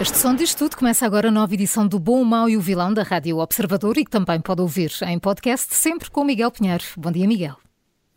[0.00, 0.76] Este som diz tudo.
[0.76, 3.96] Começa agora a nova edição do Bom, o Mau e o Vilão da Rádio Observador
[3.96, 6.84] e que também pode ouvir em podcast, sempre com Miguel Pinheiro.
[6.98, 7.56] Bom dia, Miguel.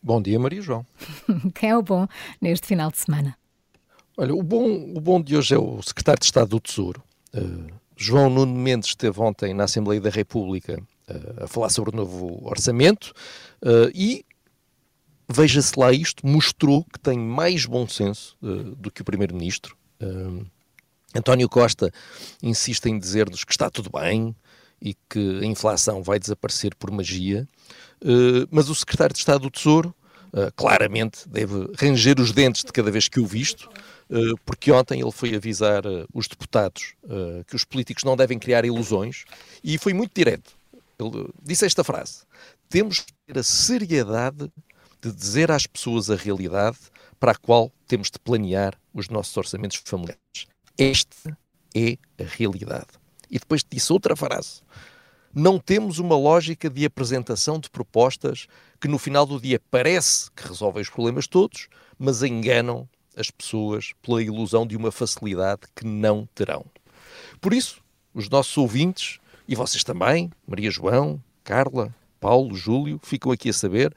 [0.03, 0.85] Bom dia, Maria João.
[1.55, 2.05] Quem é o bom
[2.41, 3.37] neste final de semana?
[4.17, 7.01] Olha, o bom, o bom de hoje é o secretário de Estado do Tesouro.
[7.33, 11.95] Uh, João Nuno Mendes esteve ontem na Assembleia da República uh, a falar sobre o
[11.95, 13.13] novo orçamento
[13.63, 14.25] uh, e,
[15.29, 19.77] veja-se lá isto, mostrou que tem mais bom senso do que o Primeiro-Ministro.
[21.15, 21.91] António Costa
[22.41, 24.35] insiste em dizer-nos que está tudo bem
[24.81, 27.47] e que a inflação vai desaparecer por magia,
[28.01, 29.93] uh, mas o secretário de Estado do Tesouro
[30.33, 33.69] uh, claramente deve ranger os dentes de cada vez que o visto,
[34.09, 36.93] uh, porque ontem ele foi avisar os deputados
[37.47, 39.25] que os políticos não devem criar ilusões
[39.63, 40.53] e foi muito direto.
[40.97, 42.23] Ele disse esta frase:
[42.69, 44.51] Temos que ter a seriedade
[45.01, 46.77] de dizer às pessoas a realidade
[47.19, 50.48] para a qual temos de planear os nossos orçamentos familiares.
[50.79, 51.37] Esta
[51.75, 52.87] é a realidade.
[53.29, 54.61] E depois disse outra frase.
[55.35, 58.47] Não temos uma lógica de apresentação de propostas
[58.79, 63.91] que no final do dia parece que resolvem os problemas todos, mas enganam as pessoas
[64.01, 66.65] pela ilusão de uma facilidade que não terão.
[67.41, 67.81] Por isso,
[68.13, 69.19] os nossos ouvintes,
[69.49, 73.93] e vocês também, Maria João, Carla, Paulo, Júlio, ficam aqui a saber,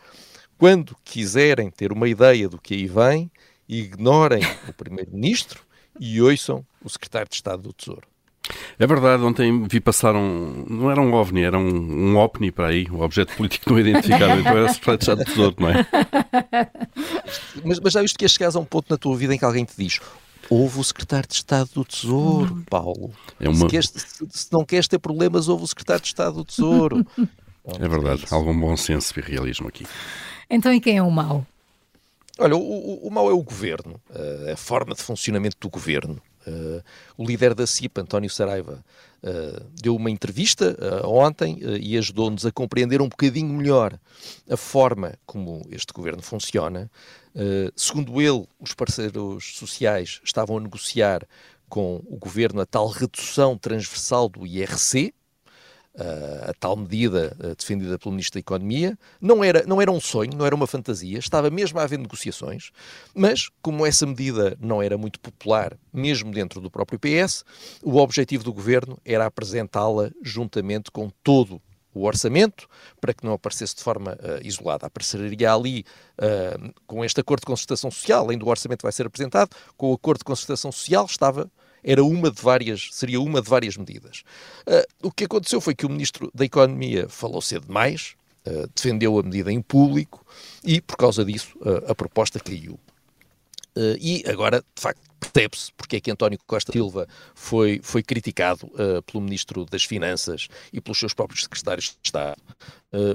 [0.58, 3.30] quando quiserem ter uma ideia do que aí vem,
[3.68, 5.64] ignorem o Primeiro-Ministro
[6.00, 8.12] e ouçam o secretário de Estado do Tesouro.
[8.78, 10.66] É verdade, ontem vi passar um.
[10.68, 14.40] Não era um OVNI, era um, um OPNI para aí, um objeto político não identificado,
[14.40, 15.86] então era secretário de Estado do Tesouro, não é?
[17.64, 19.64] Mas, mas já viste que chegares a um ponto na tua vida em que alguém
[19.64, 20.00] te diz:
[20.50, 22.64] Houve o secretário de Estado do Tesouro, hum.
[22.68, 23.12] Paulo.
[23.40, 23.56] É uma...
[23.56, 27.06] se, queres, se, se, não queres ter problemas, houve o secretário de Estado do Tesouro.
[27.80, 29.86] é verdade, é algum bom senso e realismo aqui.
[30.50, 31.46] Então, e quem é o mau?
[32.38, 36.20] Olha, o, o, o mau é o governo, uh, a forma de funcionamento do governo.
[36.46, 36.82] Uh,
[37.16, 38.84] o líder da CIP, António Saraiva,
[39.22, 43.98] uh, deu uma entrevista ontem e ajudou-nos a compreender um bocadinho melhor
[44.50, 46.90] a forma como este governo funciona.
[47.76, 51.26] segundo ele, os parceiros sociais estavam a negociar
[51.68, 55.14] com o governo a tal redução transversal do IRC,
[55.94, 58.98] uh, a tal medida uh, defendida pelo Ministro da Economia.
[59.20, 62.70] Não era, não era um sonho, não era uma fantasia, estava mesmo a haver negociações,
[63.14, 67.44] mas como essa medida não era muito popular, mesmo dentro do próprio PS,
[67.82, 71.60] o objetivo do governo era apresentá-la juntamente com todo
[71.94, 72.66] o orçamento,
[73.00, 74.86] para que não aparecesse de forma uh, isolada.
[74.86, 75.84] Apareceria ali,
[76.18, 79.94] uh, com este acordo de concertação social, além do orçamento vai ser apresentado, com o
[79.94, 81.50] acordo de concertação social estava
[81.82, 84.22] era uma de várias, seria uma de várias medidas.
[84.66, 88.14] Uh, o que aconteceu foi que o Ministro da Economia falou cedo demais,
[88.46, 90.24] uh, defendeu a medida em público
[90.64, 92.78] e, por causa disso, uh, a proposta caiu.
[93.98, 98.70] e agora, de facto, percebe-se porque é que António Costa Silva foi, foi criticado
[99.06, 102.36] pelo Ministro das Finanças e pelos seus próprios secretários de Estado.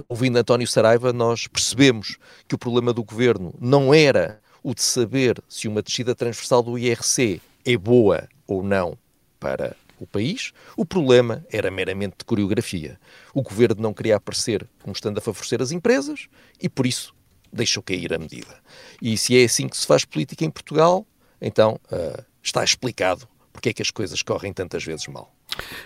[0.10, 2.18] ouvindo António Saraiva, nós percebemos
[2.48, 6.76] que o problema do governo não era o de saber se uma descida transversal do
[6.76, 8.98] IRC é boa ou não
[9.40, 10.54] para o país.
[10.76, 12.98] O problema era meramente de coreografia.
[13.34, 16.28] O governo não queria aparecer como estando a favorecer as empresas
[16.62, 17.14] e, por isso,
[17.52, 18.56] deixou cair a medida.
[19.02, 21.06] E se é assim que se faz política em Portugal,
[21.42, 25.34] então uh, está explicado porque é que as coisas correm tantas vezes mal.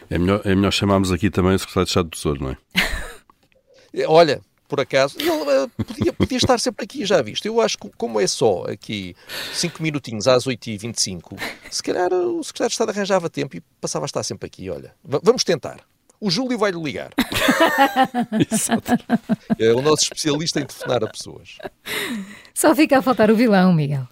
[0.09, 2.58] É melhor, é melhor chamarmos aqui também o secretário de Estado do Tesouro, não é?
[4.08, 5.18] Olha, por acaso.
[5.20, 7.45] Ele uh, podia, podia estar sempre aqui, já visto.
[7.45, 9.13] Eu acho que, como é só aqui
[9.54, 11.38] 5 minutinhos às 8h25,
[11.69, 14.69] se calhar o secretário de Estado arranjava tempo e passava a estar sempre aqui.
[14.69, 15.81] Olha, vamos tentar.
[16.22, 17.12] O Júlio vai-lhe ligar.
[19.60, 21.57] É o nosso especialista em telefonar a pessoas.
[22.54, 24.07] Só fica a faltar o vilão, Miguel.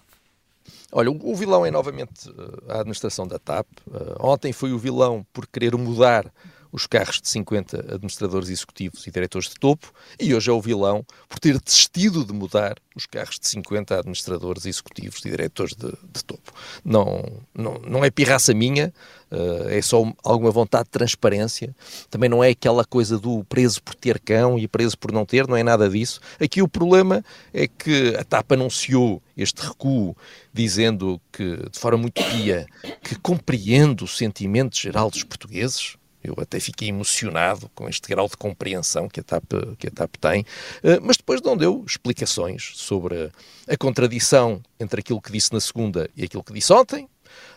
[0.92, 3.66] Olha, o, vilão é novamente uh, a administração da TAP.
[3.86, 6.30] Uh, ontem foi o vilão por querer mudar
[6.72, 11.04] os carros de 50 administradores executivos e diretores de topo, e hoje é o vilão
[11.28, 16.24] por ter desistido de mudar os carros de 50 administradores executivos e diretores de, de
[16.24, 16.52] topo.
[16.84, 17.24] Não,
[17.54, 18.92] não, não é pirraça minha,
[19.30, 21.74] uh, é só alguma vontade de transparência.
[22.10, 25.46] Também não é aquela coisa do preso por ter cão e preso por não ter,
[25.46, 26.20] não é nada disso.
[26.40, 30.16] Aqui o problema é que a TAP anunciou este recuo,
[30.52, 32.66] dizendo que, de forma muito pia,
[33.02, 38.36] que compreende o sentimento geral dos portugueses, eu até fiquei emocionado com este grau de
[38.36, 40.44] compreensão que a TAP, que a TAP tem,
[40.82, 43.30] eh, mas depois não deu explicações sobre
[43.68, 47.08] a contradição entre aquilo que disse na segunda e aquilo que disse ontem,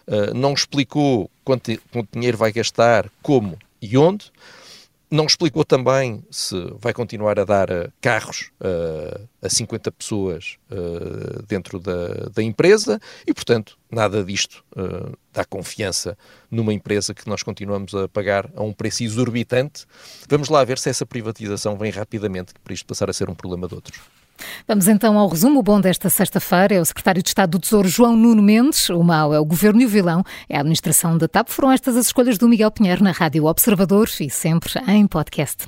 [0.07, 4.31] eh, não explicou quanto, quanto dinheiro vai gastar, como e onde,
[5.13, 11.43] não explicou também se vai continuar a dar uh, carros uh, a 50 pessoas uh,
[11.43, 14.65] dentro da, da, empresa e, portanto, nada disto
[15.31, 16.17] dá confiança
[16.49, 19.85] numa empresa que nós continuamos a pagar a um preço exorbitante.
[20.27, 23.67] Vamos lá ver se essa privatização vem rapidamente para isto passar a ser um problema
[23.67, 23.99] de outros.
[24.67, 25.59] Vamos então ao resumo.
[25.59, 28.89] O bom desta sexta-feira é o secretário de Estado do Tesouro, João Nuno Mendes.
[28.89, 31.49] O mau é o governo e o vilão é a administração da TAP.
[31.49, 35.67] Foram estas as escolhas do Miguel Pinheiro na Rádio Observador e sempre em podcast.